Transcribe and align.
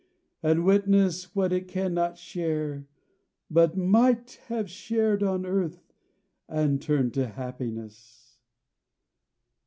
and 0.41 0.65
witness 0.65 1.35
what 1.35 1.53
it 1.53 1.67
cannot 1.67 2.17
share, 2.17 2.87
but 3.51 3.77
might 3.77 4.41
have 4.47 4.67
shared 4.67 5.21
on 5.21 5.45
earth, 5.45 5.93
and 6.49 6.81
turned 6.81 7.13
to 7.13 7.27
happiness!" 7.27 8.39